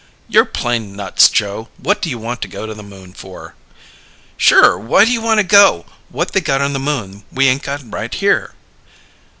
[0.27, 1.69] "You're plain nuts, Joe.
[1.77, 3.53] What do you want to go to the Moon for?"
[4.35, 5.85] "Sure, why you wanna go?
[6.09, 8.55] What they got on the Moon we ain't got right here?"